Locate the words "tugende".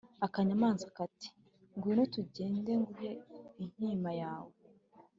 2.13-2.71